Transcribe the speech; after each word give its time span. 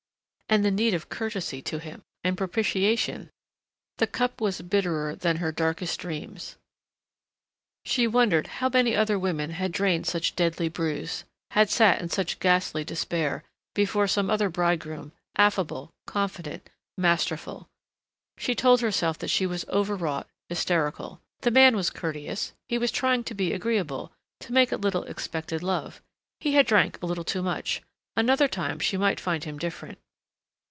And 0.53 0.65
the 0.65 0.69
need 0.71 0.93
of 0.93 1.07
courtesy 1.07 1.61
to 1.61 1.79
him, 1.79 2.03
of 2.25 2.35
propititation! 2.35 3.29
The 3.99 4.05
cup 4.07 4.41
was 4.41 4.61
bitterer 4.61 5.15
than 5.15 5.37
her 5.37 5.53
darkest 5.53 6.01
dreams.... 6.01 6.57
She 7.85 8.05
wondered 8.05 8.47
how 8.47 8.67
many 8.67 8.93
other 8.93 9.17
women 9.17 9.51
had 9.51 9.71
drained 9.71 10.07
such 10.07 10.35
deadly 10.35 10.67
brews... 10.67 11.23
had 11.51 11.69
sat 11.69 12.01
in 12.01 12.09
such 12.09 12.39
ghastly 12.41 12.83
despair, 12.83 13.45
before 13.73 14.07
some 14.09 14.29
other 14.29 14.49
bridegroom, 14.49 15.13
affable, 15.37 15.89
confident, 16.05 16.69
masterful.... 16.97 17.69
She 18.37 18.53
told 18.53 18.81
herself 18.81 19.17
that 19.19 19.29
she 19.29 19.45
was 19.45 19.63
overwrought, 19.69 20.27
hysterical. 20.49 21.21
The 21.43 21.51
man 21.51 21.77
was 21.77 21.89
courteous. 21.89 22.51
He 22.67 22.77
was 22.77 22.91
trying 22.91 23.23
to 23.23 23.33
be 23.33 23.53
agreeable, 23.53 24.11
to 24.41 24.51
make 24.51 24.73
a 24.73 24.75
little 24.75 25.03
expected 25.05 25.63
love. 25.63 26.01
He 26.41 26.55
had 26.55 26.67
drank 26.67 27.01
a 27.01 27.05
little 27.05 27.23
too 27.23 27.41
much 27.41 27.81
another 28.17 28.49
time 28.49 28.79
she 28.79 28.97
might 28.97 29.17
find 29.21 29.45
him 29.45 29.57
different. 29.57 29.97